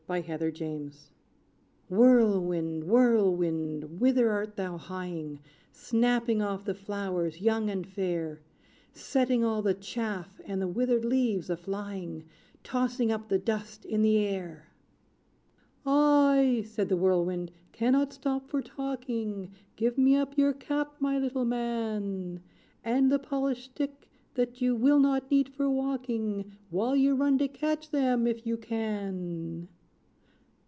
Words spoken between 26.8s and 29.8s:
you run to catch them, if you can!